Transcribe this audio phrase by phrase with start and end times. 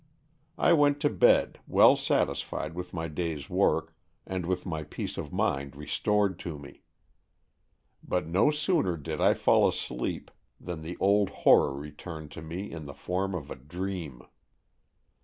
[0.57, 3.93] I went to bed, well satisfied with my day's work,
[4.25, 6.81] and with my peace of mind restored to me.
[8.03, 11.29] But no AN EXCHANGE OF SOULS 197 sooner did I fall asleep than the old
[11.29, 14.23] horror returned to me in the form of a dream.